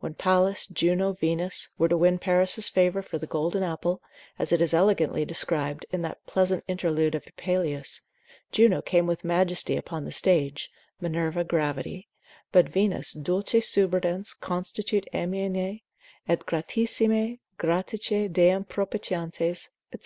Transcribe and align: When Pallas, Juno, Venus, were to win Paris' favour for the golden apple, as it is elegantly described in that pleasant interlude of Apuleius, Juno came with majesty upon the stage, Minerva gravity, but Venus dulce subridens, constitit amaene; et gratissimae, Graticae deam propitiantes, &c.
When 0.00 0.14
Pallas, 0.14 0.66
Juno, 0.66 1.12
Venus, 1.12 1.68
were 1.76 1.90
to 1.90 1.96
win 1.98 2.18
Paris' 2.18 2.70
favour 2.70 3.02
for 3.02 3.18
the 3.18 3.26
golden 3.26 3.62
apple, 3.62 4.00
as 4.38 4.50
it 4.50 4.62
is 4.62 4.72
elegantly 4.72 5.26
described 5.26 5.84
in 5.90 6.00
that 6.00 6.24
pleasant 6.26 6.64
interlude 6.66 7.14
of 7.14 7.26
Apuleius, 7.26 8.00
Juno 8.50 8.80
came 8.80 9.06
with 9.06 9.24
majesty 9.26 9.76
upon 9.76 10.06
the 10.06 10.10
stage, 10.10 10.70
Minerva 11.02 11.44
gravity, 11.44 12.08
but 12.50 12.66
Venus 12.66 13.12
dulce 13.12 13.60
subridens, 13.66 14.32
constitit 14.34 15.04
amaene; 15.12 15.82
et 16.26 16.46
gratissimae, 16.46 17.38
Graticae 17.58 18.32
deam 18.32 18.64
propitiantes, 18.64 19.68
&c. 19.92 19.96